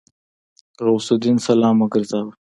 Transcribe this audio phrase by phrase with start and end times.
[0.85, 2.31] غوث الدين سلام وګرځاوه.